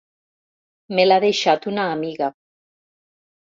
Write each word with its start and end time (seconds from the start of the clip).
Me 1.01 1.05
l'ha 1.09 1.19
deixat 1.27 1.69
una 1.73 1.85
amiga. 1.99 2.33